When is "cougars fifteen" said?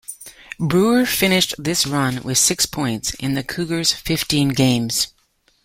3.43-4.49